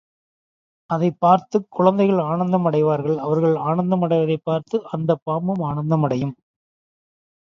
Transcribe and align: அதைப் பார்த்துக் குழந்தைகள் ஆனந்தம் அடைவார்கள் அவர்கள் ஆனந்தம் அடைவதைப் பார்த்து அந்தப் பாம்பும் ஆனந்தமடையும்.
அதைப் 0.89 1.17
பார்த்துக் 1.19 1.67
குழந்தைகள் 1.69 2.21
ஆனந்தம் 2.23 2.65
அடைவார்கள் 2.65 3.17
அவர்கள் 3.17 3.55
ஆனந்தம் 3.65 4.01
அடைவதைப் 4.01 4.43
பார்த்து 4.43 4.79
அந்தப் 4.91 5.21
பாம்பும் 5.23 5.63
ஆனந்தமடையும். 5.63 6.35